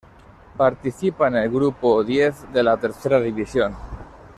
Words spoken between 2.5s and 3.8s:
de la Tercera División.